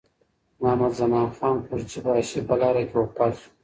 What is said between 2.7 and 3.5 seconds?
کې وفات شو.